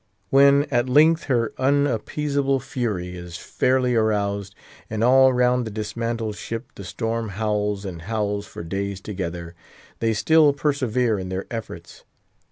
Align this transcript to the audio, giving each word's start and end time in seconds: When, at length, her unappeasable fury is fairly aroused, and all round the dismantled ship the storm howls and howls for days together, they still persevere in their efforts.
When, 0.31 0.63
at 0.71 0.89
length, 0.89 1.25
her 1.25 1.53
unappeasable 1.59 2.59
fury 2.59 3.15
is 3.15 3.37
fairly 3.37 3.93
aroused, 3.93 4.55
and 4.89 5.03
all 5.03 5.31
round 5.31 5.63
the 5.63 5.69
dismantled 5.69 6.37
ship 6.37 6.71
the 6.73 6.83
storm 6.83 7.29
howls 7.29 7.85
and 7.85 8.01
howls 8.01 8.47
for 8.47 8.63
days 8.63 8.99
together, 8.99 9.53
they 9.99 10.13
still 10.13 10.53
persevere 10.53 11.19
in 11.19 11.29
their 11.29 11.45
efforts. 11.51 12.03